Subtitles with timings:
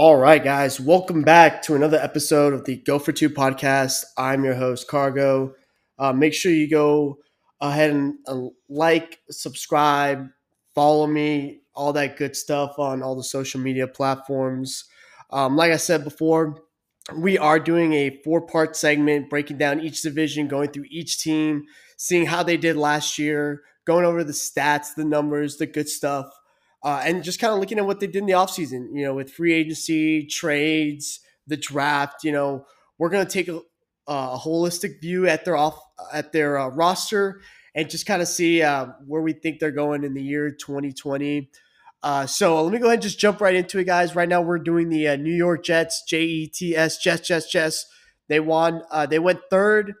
[0.00, 4.04] All right, guys, welcome back to another episode of the Go for Two podcast.
[4.16, 5.56] I'm your host, Cargo.
[5.98, 7.18] Uh, make sure you go
[7.60, 10.28] ahead and uh, like, subscribe,
[10.72, 14.84] follow me, all that good stuff on all the social media platforms.
[15.30, 16.62] Um, like I said before,
[17.16, 21.64] we are doing a four part segment breaking down each division, going through each team,
[21.96, 26.37] seeing how they did last year, going over the stats, the numbers, the good stuff
[26.82, 29.14] uh, and just kind of looking at what they did in the offseason, you know,
[29.14, 32.64] with free agency, trades, the draft, you know,
[32.98, 33.60] we're going to take a,
[34.06, 35.78] a, holistic view at their off
[36.12, 37.40] at their uh, roster
[37.74, 41.50] and just kind of see uh, where we think they're going in the year 2020.
[42.02, 44.14] Uh, so let me go ahead and just jump right into it, guys.
[44.14, 47.50] Right now, we're doing the uh, New York Jets, J E T S, Jets, Jets,
[47.50, 47.86] Jets.
[48.28, 48.82] They won.
[48.90, 49.94] Uh, they went third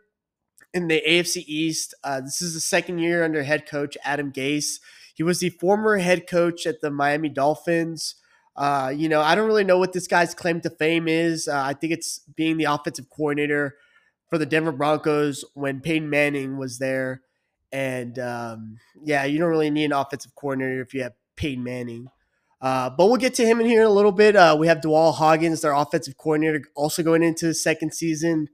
[0.72, 1.94] in the AFC East.
[2.22, 4.76] this is the second year under head coach Adam Gase.
[5.18, 8.14] He was the former head coach at the Miami Dolphins.
[8.54, 11.48] Uh, you know, I don't really know what this guy's claim to fame is.
[11.48, 13.74] Uh, I think it's being the offensive coordinator
[14.30, 17.22] for the Denver Broncos when Peyton Manning was there.
[17.72, 22.06] And um, yeah, you don't really need an offensive coordinator if you have Peyton Manning.
[22.60, 24.36] Uh, but we'll get to him in here in a little bit.
[24.36, 28.50] Uh, we have Dowell Loggains, their offensive coordinator, also going into the second season.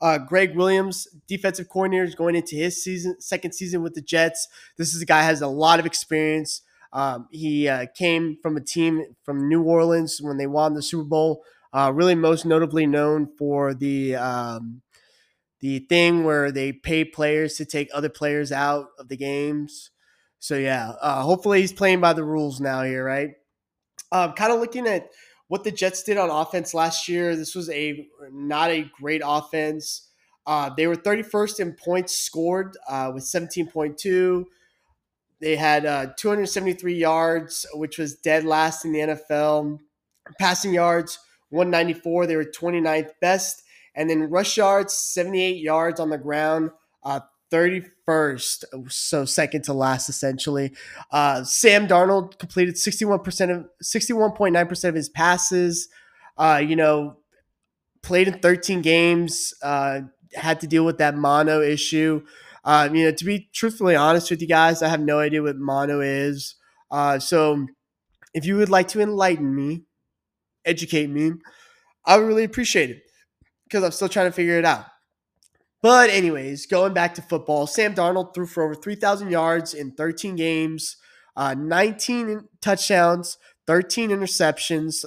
[0.00, 4.46] Uh, Gregg Williams, defensive coordinator, is going into his season, second season with the Jets.
[4.76, 6.62] This is a guy has a lot of experience.
[6.92, 11.04] Um, he uh, came from a team from New Orleans when they won the Super
[11.04, 11.42] Bowl.
[11.72, 14.80] Uh, really, most notably known for the um,
[15.60, 19.90] the thing where they pay players to take other players out of the games.
[20.38, 23.30] So yeah, uh, hopefully he's playing by the rules now here, right?
[24.12, 25.08] Um, kind of looking at
[25.48, 27.34] what the Jets did on offense last year.
[27.34, 30.08] This was a not a great offense.
[30.46, 34.44] Uh, they were 31st in points scored uh, with 17.2.
[35.40, 39.78] They had uh, 273 yards, which was dead last in the NFL.
[40.38, 41.18] Passing yards,
[41.50, 42.26] 194.
[42.26, 43.62] They were 29th best.
[43.94, 46.70] And then rush yards, 78 yards on the ground,
[47.02, 47.20] uh,
[47.50, 50.72] 31st, so second to last essentially.
[51.10, 55.88] Uh, Sam Darnold completed 61% of 61.9% of his passes.
[56.36, 57.16] Uh, you know,
[58.02, 60.00] played in 13 games, uh,
[60.34, 62.22] had to deal with that mono issue.
[62.64, 65.56] Um, you know, to be truthfully honest with you guys, I have no idea what
[65.56, 66.54] mono is.
[66.90, 67.66] Uh, so
[68.34, 69.84] if you would like to enlighten me,
[70.64, 71.32] educate me,
[72.04, 73.02] I would really appreciate it
[73.64, 74.86] because I'm still trying to figure it out.
[75.80, 80.34] But, anyways, going back to football, Sam Darnold threw for over 3,000 yards in 13
[80.34, 80.96] games,
[81.36, 85.04] uh, 19 touchdowns, 13 interceptions,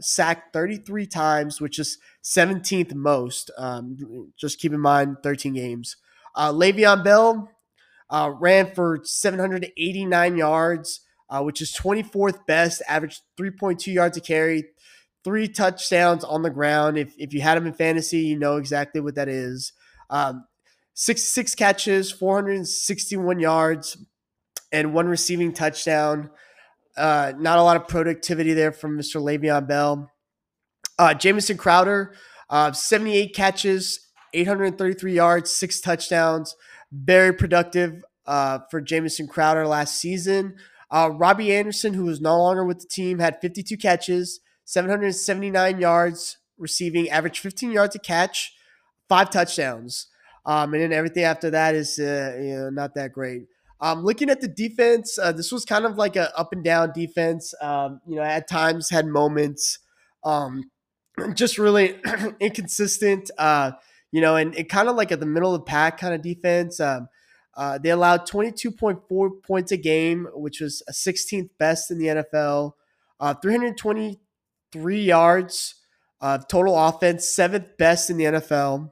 [0.00, 3.50] sacked 33 times, which is 17th most.
[3.56, 5.96] Um, just keep in mind, 13 games.
[6.34, 7.50] Uh, Le'Veon Bell
[8.10, 14.64] uh, ran for 789 yards, uh, which is 24th best, averaged 3.2 yards a carry,
[15.24, 16.98] three touchdowns on the ground.
[16.98, 19.72] If, if you had him in fantasy, you know exactly what that is.
[20.10, 20.44] Um,
[20.94, 23.96] six six catches, 461 yards,
[24.72, 26.30] and one receiving touchdown.
[26.96, 29.22] Uh, not a lot of productivity there from Mr.
[29.22, 30.10] Le'Veon Bell.
[30.98, 32.14] Uh, Jamison Crowder,
[32.50, 36.56] uh, 78 catches, 833 yards, six touchdowns.
[36.90, 40.56] Very productive uh, for Jamison Crowder last season.
[40.90, 46.38] Uh, Robbie Anderson, who is no longer with the team, had 52 catches, 779 yards
[46.56, 48.54] receiving, average 15 yards a catch
[49.08, 50.06] five touchdowns.
[50.46, 53.46] Um, and then everything after that is uh, you know not that great.
[53.80, 56.92] Um, looking at the defense, uh, this was kind of like a up and down
[56.92, 57.54] defense.
[57.60, 59.78] Um, you know, at times had moments,
[60.24, 60.70] um,
[61.34, 62.00] just really
[62.40, 63.30] inconsistent.
[63.38, 63.72] Uh,
[64.10, 66.22] you know, and, it kind of like at the middle of the pack kind of
[66.22, 66.80] defense.
[66.80, 67.08] Um,
[67.54, 72.72] uh, they allowed 22.4 points a game, which was a 16th best in the NFL.
[73.20, 75.74] Uh, 323 yards
[76.20, 78.90] uh, total offense, seventh best in the NFL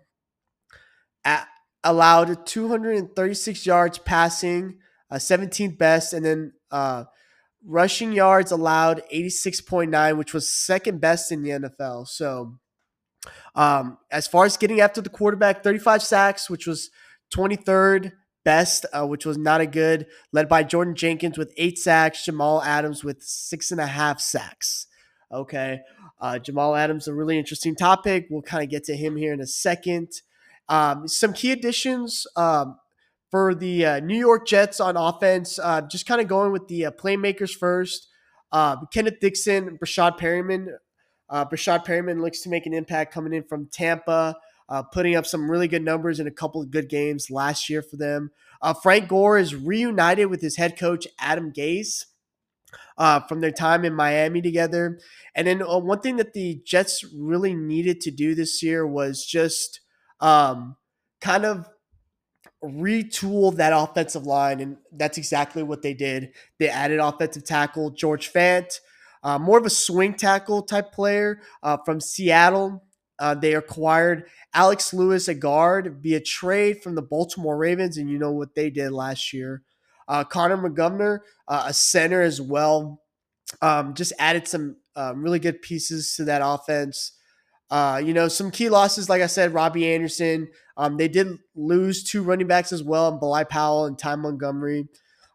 [1.85, 4.79] allowed 236 yards passing,
[5.11, 7.05] uh, 17th best, and then uh,
[7.65, 12.09] rushing yards allowed 86.9, which was second best in the NFL.
[12.09, 12.59] So,
[13.55, 16.91] um, as far as getting after the quarterback, 35 sacks, which was
[17.35, 18.13] 23rd
[18.45, 22.63] best, uh, which was not a good, led by Jordan Jenkins with eight sacks, Jamal
[22.63, 24.87] Adams with six and a half sacks.
[25.33, 25.81] Okay.
[26.21, 28.29] Uh, Jamal Adams, a really interesting topic.
[28.31, 30.13] We'll kind of get to him here in a second.
[30.69, 32.79] Um, some key additions um,
[33.31, 35.59] for the uh, New York Jets on offense.
[35.59, 38.09] Uh, just kind of going with the uh, playmakers first.
[38.53, 40.67] Uh, Kenneth Dixon, Breshad Perriman.
[41.29, 44.37] Uh, Breshad Perriman looks to make an impact coming in from Tampa,
[44.69, 47.83] uh, putting up some really good numbers in a couple of good games last year
[47.83, 48.31] for them.
[48.63, 52.05] Uh, Frank Gore is reunited with his head coach Adam Gase.
[52.99, 54.99] uh, from their time in Miami together.
[55.35, 59.25] And then uh, one thing that the Jets really needed to do this year was
[59.25, 59.81] just
[60.21, 60.77] um,
[61.21, 61.69] kind of
[62.65, 66.33] retool that offensive line, and that's exactly what they did.
[66.59, 68.81] They added offensive tackle George Fant,
[69.23, 72.85] uh, more of a swing tackle type player uh, from Seattle.
[73.19, 78.19] Uh, they acquired Alex Lewis, a guard, via trade from the Baltimore Ravens, and you
[78.19, 79.63] know what they did last year.
[80.09, 83.03] Uh, Connor McGovern, uh, a center as well,
[83.63, 87.13] um, just added some um, really good pieces to that offense.
[87.71, 90.49] Uh, you know, some key losses, like I said, Robbie Anderson.
[90.77, 94.89] Um, they did lose two running backs as well, Bilal Powell and Ty Montgomery,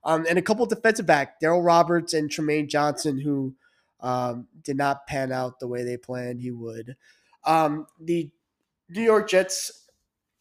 [0.04, 3.56] um, and a couple defensive back, Darryl Roberts and Trumaine Johnson, who
[4.00, 6.96] um, did not pan out the way they planned he would.
[7.46, 8.30] Um, the
[8.90, 9.90] New York Jets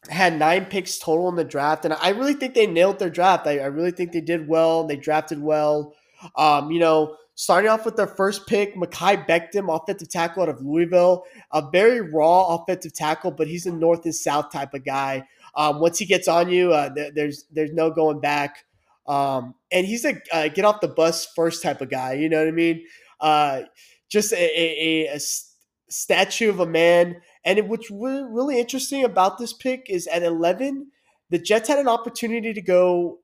[0.09, 3.47] had nine picks total in the draft, and I really think they nailed their draft.
[3.47, 4.85] I, I really think they did well.
[4.87, 5.95] They drafted well.
[6.37, 10.61] Um, you know, starting off with their first pick, Mekhi Becton, offensive tackle out of
[10.61, 15.27] Louisville, a very raw offensive tackle, but he's a north and south type of guy.
[15.55, 18.67] Um, once he gets on you, uh, th- there's there's no going back.
[19.07, 22.13] Um, and he's a uh, get off the bus first type of guy.
[22.13, 22.85] You know what I mean?
[23.19, 23.63] Uh,
[24.11, 25.19] just a, a, a,
[25.89, 27.23] statue of a man.
[27.43, 30.89] And what's really interesting about this pick is at 11,
[31.31, 33.21] the Jets had an opportunity to go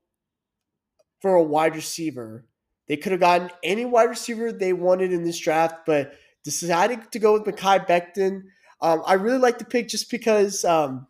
[1.21, 2.46] for a wide receiver.
[2.87, 6.13] They could have gotten any wide receiver they wanted in this draft, but
[6.43, 8.43] decided to go with Mekhi Becton.
[8.81, 11.07] Um, I really like the pick just because, um,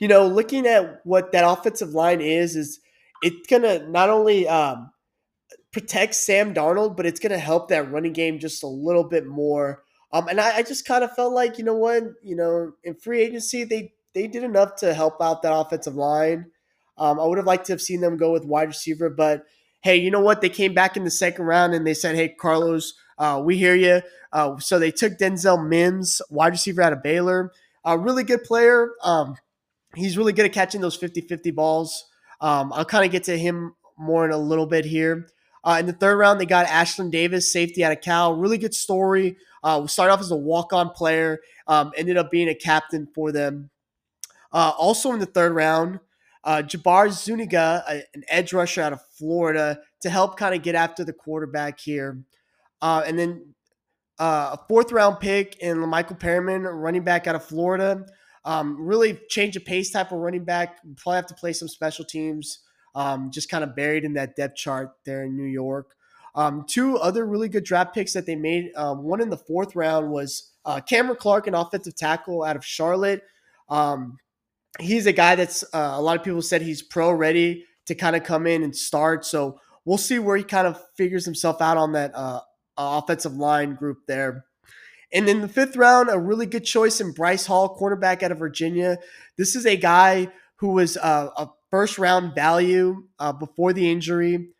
[0.00, 2.80] you know, looking at what that offensive line is, is
[3.22, 4.90] it's gonna not only um,
[5.72, 9.82] protect Sam Darnold, but it's gonna help that running game just a little bit more.
[10.12, 12.94] Um, and I, I just kind of felt like, you know what, you know, in
[12.94, 16.50] free agency, they they did enough to help out that offensive line.
[16.96, 19.44] Um, I would have liked to have seen them go with wide receiver, but
[19.80, 20.40] hey, you know what?
[20.40, 23.74] They came back in the second round and they said, hey, Carlos, uh, we hear
[23.74, 24.02] you.
[24.32, 27.52] Uh, so they took Denzel Mims, wide receiver out of Baylor,
[27.84, 28.90] a really good player.
[29.02, 29.36] Um,
[29.94, 32.06] he's really good at catching those 50 50 balls.
[32.40, 35.28] Um, I'll kind of get to him more in a little bit here.
[35.64, 38.34] Uh, in the third round, they got Ashtyn Davis, safety out of Cal.
[38.34, 39.36] Really good story.
[39.62, 43.70] Uh, started off as a walk-on player, um, ended up being a captain for them.
[44.52, 45.98] Uh, also in the third round,
[46.48, 50.74] uh, Jabari Zuniga, a, an edge rusher out of Florida, to help kind of get
[50.74, 52.24] after the quarterback here.
[52.80, 53.54] Uh, and then
[54.18, 58.06] uh, a fourth round pick in Michael Perriman, running back out of Florida.
[58.46, 60.78] Um, really change of pace type of running back.
[60.96, 62.60] Probably have to play some special teams.
[62.94, 65.94] Um, just kind of buried in that depth chart there in New York.
[66.34, 68.70] Um, two other really good draft picks that they made.
[68.74, 72.64] Um, one in the fourth round was uh, Cameron Clark, an offensive tackle out of
[72.64, 73.22] Charlotte.
[73.68, 74.16] Um,
[74.78, 78.16] he's a guy that's uh, a lot of people said he's pro ready to kind
[78.16, 79.24] of come in and start.
[79.24, 82.40] So we'll see where he kind of figures himself out on that uh,
[82.76, 84.44] offensive line group there.
[85.12, 88.38] And in the fifth round, a really good choice in Bryce Hall, cornerback out of
[88.38, 88.98] Virginia.
[89.38, 94.50] This is a guy who was uh, a first round value uh, before the injury.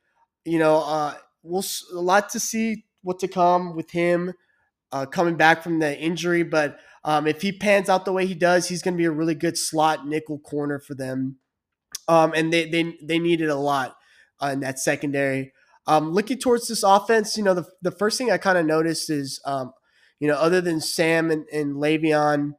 [0.47, 4.33] You know, uh, we'll a lot to see what to come with him
[4.93, 6.43] uh, coming back from the injury.
[6.43, 9.11] But um, if he pans out the way he does, he's going to be a
[9.11, 11.37] really good slot nickel corner for them.
[12.07, 13.97] Um, and they they they needed a lot
[14.43, 15.53] uh, in that secondary.
[15.87, 19.09] Um, looking towards this offense, you know, the, the first thing I kind of noticed
[19.09, 19.73] is, um,
[20.21, 22.53] you know, other than Sam and, and Le'Veon,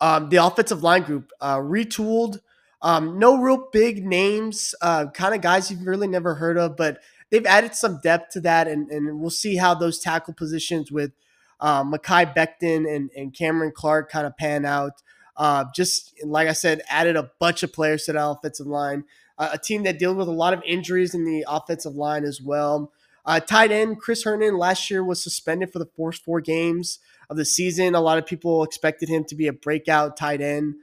[0.00, 2.40] um, the offensive line group uh, retooled.
[2.80, 6.98] Um, no real big names, uh, kind of guys you've really never heard of, but
[7.30, 11.12] they've added some depth to that, and, and we'll see how those tackle positions with
[11.60, 15.02] um, Mekhi Becton and, and Cameron Clark kind of pan out.
[15.36, 19.04] Uh, just like I said, added a bunch of players to the offensive line.
[19.38, 22.42] Uh, a team that deals with a lot of injuries in the offensive line as
[22.42, 22.92] well.
[23.24, 26.98] Uh, tight end Chris Herndon last year was suspended for the first four games
[27.30, 27.94] of the season.
[27.94, 30.76] A lot of people expected him to be a breakout tight end.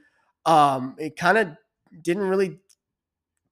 [0.46, 1.48] Um, it kind of
[2.00, 2.60] didn't really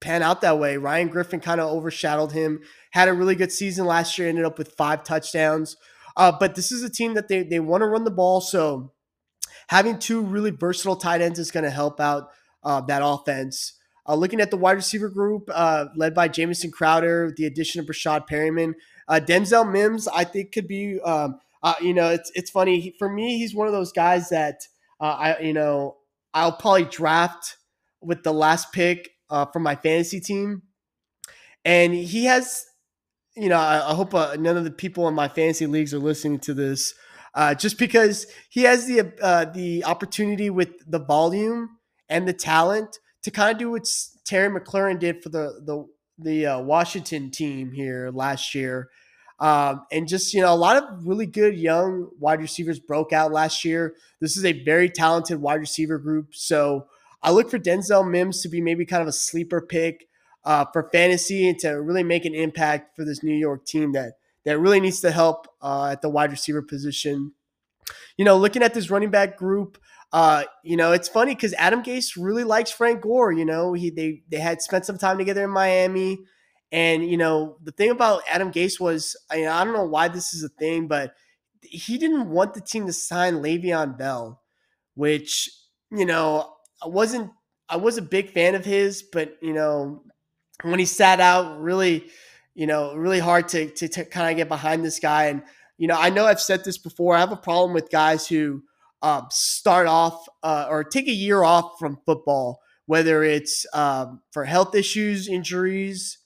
[0.05, 0.77] pan out that way.
[0.77, 2.61] Ryan Griffin kind of overshadowed him.
[2.91, 4.29] Had a really good season last year.
[4.29, 5.77] Ended up with five touchdowns.
[6.17, 8.41] Uh, but this is a team that they they want to run the ball.
[8.41, 8.93] So
[9.69, 12.29] having two really versatile tight ends is going to help out
[12.63, 13.73] uh, that offense.
[14.07, 17.87] Uh, looking at the wide receiver group, uh, led by Jamison Crowder, the addition of
[17.87, 18.75] Breshad Perriman,
[19.09, 21.01] uh, Denzel Mims, I think could be.
[21.01, 23.39] Um, uh, you know, it's it's funny he, for me.
[23.39, 24.69] He's one of those guys that
[25.01, 25.97] I you know
[26.35, 27.57] I'll probably draft
[28.03, 30.63] with the last pick uh, from my fantasy team,
[31.65, 32.65] and he has,
[33.37, 35.99] you know, I, I hope uh, none of the people in my fantasy leagues are
[36.11, 36.95] listening to this,
[37.35, 41.69] uh, just because he has the uh, the opportunity with the volume
[42.09, 43.87] and the talent to kind of do what
[44.25, 45.77] Terry McLaurin did for the the
[46.19, 48.89] the uh, Washington team here last year.
[49.41, 53.33] Um, and just, you know, a lot of really good young wide receivers broke out
[53.33, 53.95] last year.
[54.21, 56.35] This is a very talented wide receiver group.
[56.35, 56.87] So
[57.25, 60.07] I look for Denzel Mims to be maybe kind of a sleeper pick
[60.45, 64.13] uh, for fantasy and to really make an impact for this New York team that
[64.45, 67.33] that really needs to help uh, at the wide receiver position.
[68.19, 69.79] You know, looking at this running back group,
[70.13, 73.33] uh, you know, it's funny because Adam Gase really likes Frank Gore.
[73.33, 76.19] You know, he they they had spent some time together in Miami,
[76.71, 80.35] and you know the thing about Adam Gase was I, I don't know why this
[80.35, 81.15] is a thing, but
[81.63, 84.43] he didn't want the team to sign Le'Veon Bell,
[84.95, 85.51] which
[85.91, 86.54] you know
[86.85, 87.31] I wasn't
[87.69, 90.03] I was a big fan of his, but you know
[90.63, 92.07] when he sat out, really,
[92.55, 95.27] you know, really hard to to, to kind of get behind this guy.
[95.27, 95.43] And
[95.79, 97.17] you know, I know I've said this before.
[97.17, 98.63] I have a problem with guys who
[99.03, 104.45] um, start off uh, or take a year off from football, whether it's um, for
[104.45, 106.19] health issues, injuries.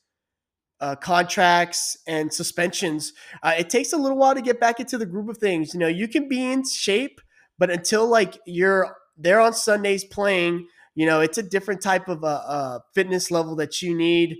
[0.80, 3.12] Uh, contracts and suspensions,
[3.42, 5.74] uh, it takes a little while to get back into the group of things.
[5.74, 7.20] You know, you can be in shape,
[7.58, 10.68] but until like you're there on Sundays playing.
[10.94, 14.38] You know, it's a different type of a, uh, uh, fitness level that you need.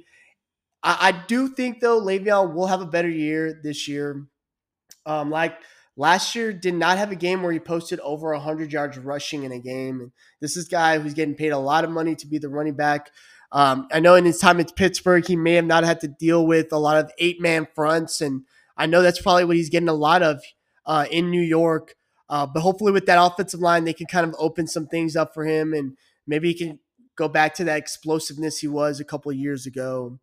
[0.82, 4.26] I, I, do think though Le'Veon will have a better year this year.
[5.06, 5.56] Um, like
[5.96, 9.52] last year, did not have a game where he posted over 100 yards rushing in
[9.52, 10.00] a game.
[10.00, 12.48] And this is a guy who's getting paid a lot of money to be the
[12.48, 13.10] running back.
[13.50, 16.46] Um, I know in his time at Pittsburgh, he may have not had to deal
[16.46, 18.42] with a lot of eight man fronts, and
[18.76, 20.42] I know that's probably what he's getting a lot of
[20.84, 21.94] uh, in New York.
[22.28, 25.32] Uh, but hopefully, with that offensive line, they can kind of open some things up
[25.34, 26.78] for him, and maybe he can
[27.16, 30.18] go back to that explosiveness he was a couple of years ago.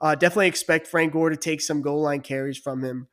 [0.00, 3.08] Uh, definitely expect Frank Gore to take some goal line carries from him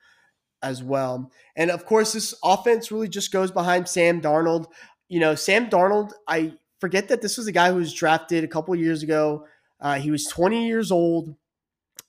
[0.64, 1.32] as well.
[1.56, 4.66] And of course, this offense really just goes behind Sam Darnold.
[5.08, 8.48] You know, Sam Darnold, I forget that this was a guy who was drafted a
[8.48, 9.46] couple years ago.
[9.80, 11.36] Uh, he was 20 years old.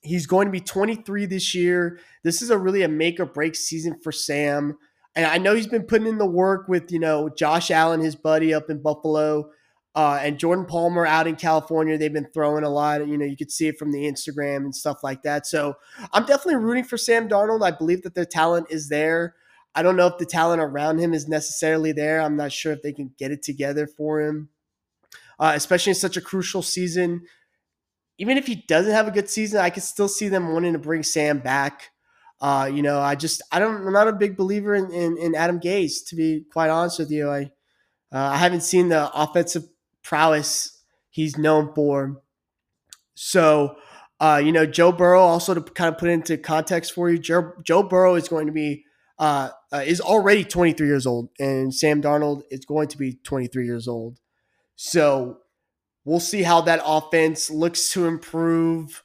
[0.01, 1.99] He's going to be 23 this year.
[2.25, 4.77] This is a really a make or break season for Sam.
[5.15, 8.17] And I know he's been putting in the work with, you know, Josh Allen, his
[8.17, 9.51] buddy up in Buffalo,
[9.95, 11.99] uh, and Jordan Palmer out in California.
[11.99, 13.07] They've been throwing a lot.
[13.07, 15.47] You know, you could see it from the Instagram and stuff like that.
[15.47, 15.75] So
[16.13, 17.63] I'm definitely rooting for Sam Darnold.
[17.63, 19.35] I believe that their talent is there.
[19.75, 22.21] I don't know if the talent around him is necessarily there.
[22.21, 24.49] I'm not sure if they can get it together for him,
[25.39, 27.23] uh, especially in such a crucial season.
[28.19, 30.79] Even if he doesn't have a good season, I could still see them wanting to
[30.79, 31.92] bring Sam back.
[32.43, 35.35] Uh, you know, I just I don't I'm not a big believer in, in, in
[35.37, 37.31] Adam Gase to be quite honest with you.
[37.31, 37.43] I
[38.13, 39.65] uh, I haven't seen the offensive
[40.03, 42.21] prowess he's known for.
[43.15, 43.77] So,
[44.19, 47.53] uh, you know, Joe Burrow also to kind of put into context for you, Joe,
[47.63, 48.85] Joe Burrow is going to be
[49.19, 53.65] uh, uh, is already 23 years old, and Sam Darnold is going to be 23
[53.65, 54.19] years old.
[54.75, 55.39] So
[56.05, 59.05] we'll see how that offense looks to improve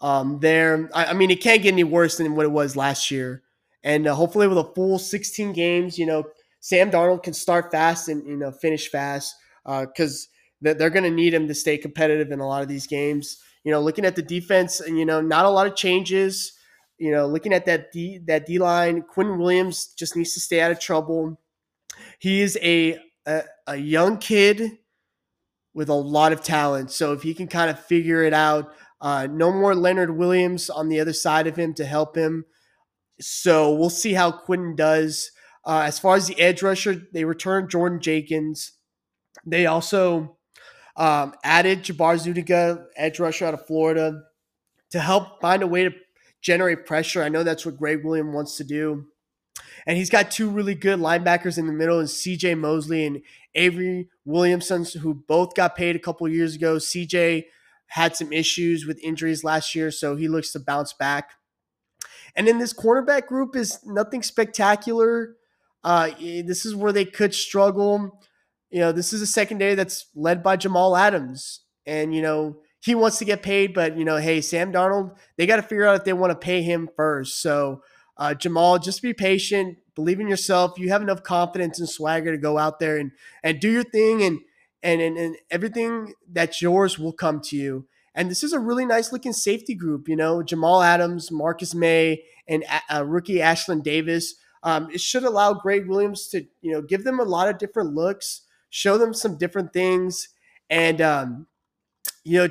[0.00, 0.88] um, there.
[0.94, 3.42] I, I, mean, it can't get any worse than what it was last year.
[3.82, 6.24] And uh, hopefully, with a full 16 games, you know,
[6.60, 10.28] Sam Darnold can start fast and you know finish fast because
[10.66, 13.42] uh, they're going to need him to stay competitive in a lot of these games.
[13.64, 16.54] You know, looking at the defense, and you know, not a lot of changes.
[16.98, 20.60] You know, looking at that D that D line, Quinn Williams just needs to stay
[20.60, 21.40] out of trouble.
[22.18, 24.78] He is a, a, a young kid
[25.74, 26.90] with a lot of talent.
[26.90, 30.88] So if he can kind of figure it out, uh, no more Leonard Williams on
[30.88, 32.44] the other side of him to help him.
[33.20, 35.30] So we'll see how Quinn does.
[35.64, 38.72] Uh, as far as the edge rusher, they returned Jordan Jenkins.
[39.44, 40.38] They also
[40.96, 44.22] um, added Jabari Zuniga, edge rusher out of Florida,
[44.90, 45.94] to help find a way to
[46.40, 47.22] generate pressure.
[47.22, 49.06] I know that's what Gregg Williams wants to do.
[49.86, 53.22] And he's got two really good linebackers in the middle, and CJ Mosley and
[53.54, 56.76] Avery Williamson, who both got paid a couple years ago.
[56.76, 57.44] CJ
[57.88, 61.32] had some issues with injuries last year, so he looks to bounce back.
[62.36, 65.36] And then this cornerback group is nothing spectacular.
[65.82, 68.20] Uh, this is where they could struggle.
[68.70, 72.94] You know, this is a secondary that's led by Jamal Adams, and you know he
[72.94, 75.96] wants to get paid, but you know, hey, Sam Darnold, they got to figure out
[75.96, 77.40] if they want to pay him first.
[77.42, 77.82] So,
[78.16, 80.78] uh, Jamal, just be patient, believe in yourself.
[80.78, 84.22] You have enough confidence and swagger to go out there and and do your thing
[84.22, 84.40] and
[84.82, 87.86] and, and, and everything that's yours will come to you.
[88.14, 90.08] And this is a really nice looking safety group.
[90.08, 94.34] You know, Jamal Adams, Marcus Maye, and uh, rookie Ashtyn Davis.
[94.62, 97.94] Um, it should allow Gregg Williams to, you know, give them a lot of different
[97.94, 100.28] looks, show them some different things.
[100.68, 101.46] And, um,
[102.24, 102.48] you know,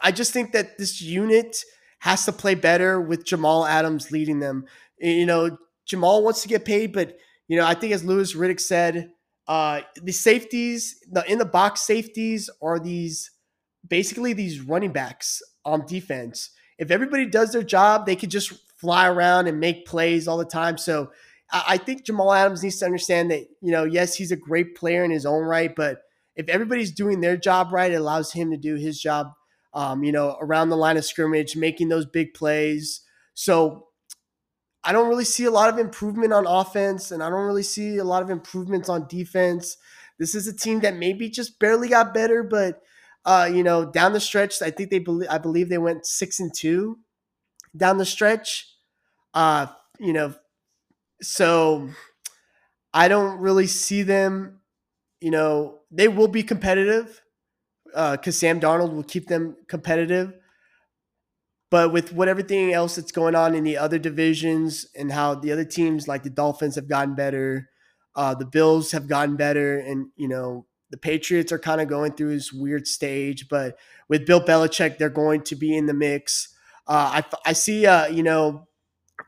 [0.00, 1.64] I just think that this unit
[2.00, 4.66] has to play better with Jamal Adams leading them.
[4.98, 8.60] You know, Jamal wants to get paid, but, you know, I think as Louis Riddick
[8.60, 9.10] said,
[9.48, 13.30] uh, the safeties, the in the box safeties are these
[13.86, 16.50] basically these running backs on defense.
[16.78, 20.44] If everybody does their job, they could just fly around and make plays all the
[20.44, 20.76] time.
[20.76, 21.10] So
[21.52, 25.04] I think Jamal Adams needs to understand that, you know, yes, he's a great player
[25.04, 26.02] in his own right, but
[26.34, 29.28] if everybody's doing their job right, it allows him to do his job,
[29.72, 33.00] um, you know, around the line of scrimmage, making those big plays.
[33.34, 33.85] So
[34.86, 37.98] I don't really see a lot of improvement on offense, and I don't really see
[37.98, 39.76] a lot of improvements on defense.
[40.18, 42.82] This is a team that maybe just barely got better, but
[43.24, 46.40] uh, you know, down the stretch, I think they believe I believe they went six
[46.40, 46.98] and two
[47.76, 48.68] down the stretch.
[49.34, 49.66] Uh,
[50.00, 50.34] you know,
[51.22, 51.90] so
[52.92, 54.60] I don't really see them.
[55.20, 57.22] You know, they will be competitive
[57.86, 60.34] because uh, Sam Darnold will keep them competitive.
[61.76, 65.52] But with what everything else that's going on in the other divisions and how the
[65.52, 67.68] other teams like the Dolphins have gotten better,
[68.14, 72.12] uh, the Bills have gotten better, and you know the Patriots are kind of going
[72.12, 73.50] through this weird stage.
[73.50, 73.76] But
[74.08, 76.48] with Bill Belichick, they're going to be in the mix.
[76.86, 78.68] Uh, I I see uh, you know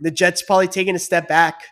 [0.01, 1.65] the Jets probably taking a step back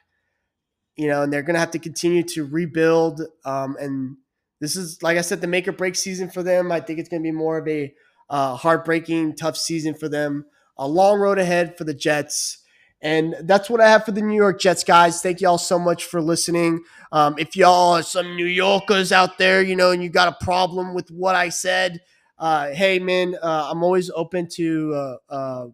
[0.97, 3.23] you know, and they're going to have to continue to rebuild.
[3.47, 4.17] Um, and
[4.61, 6.73] this is, like I said, the make or break season for them.
[6.73, 7.95] I think it's going to be more of a
[8.31, 10.47] uh, heartbreaking, tough season for them.
[10.79, 12.59] A long road ahead for the Jets.
[13.01, 15.21] And that's what I have for the New York Jets, guys.
[15.21, 16.83] Thank you all so much for listening.
[17.13, 20.45] Um, if y'all are some New Yorkers out there, you know, and you got a
[20.45, 22.01] problem with what I said,
[22.39, 25.67] uh, hey, man, uh, I'm always open to uh, uh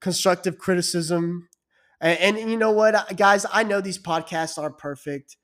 [0.00, 1.48] constructive criticism.
[2.00, 5.36] And, and you know what, guys, I know these podcasts aren't perfect,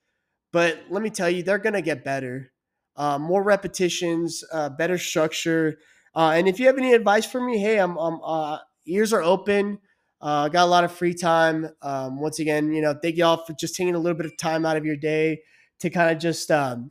[0.52, 2.52] but let me tell you, they're going to get better.
[2.96, 5.78] Uh, more repetitions, uh, better structure.
[6.16, 9.22] Uh, and if you have any advice for me, hey, I'm, I'm uh, ears are
[9.22, 9.78] open.
[10.20, 11.68] Uh, got a lot of free time.
[11.82, 14.36] Um, once again, you know, thank you all for just taking a little bit of
[14.38, 15.42] time out of your day
[15.80, 16.90] to kind of just um,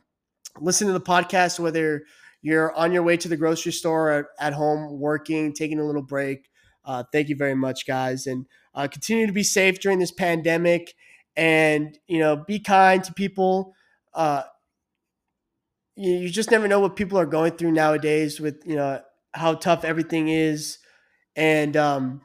[0.60, 2.04] listen to the podcast, whether
[2.40, 6.02] you're on your way to the grocery store or at home working, taking a little
[6.02, 6.48] break.
[6.84, 8.28] Uh, thank you very much, guys.
[8.28, 10.94] And uh, continue to be safe during this pandemic,
[11.34, 13.74] and you know, be kind to people.
[14.14, 14.42] Uh,
[15.96, 19.00] you, you just never know what people are going through nowadays with you know
[19.36, 20.78] how tough everything is,
[21.36, 22.22] and um,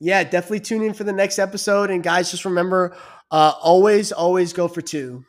[0.00, 1.90] yeah, definitely tune in for the next episode.
[1.90, 2.96] And guys, just remember,
[3.30, 5.24] uh, always, always go for two.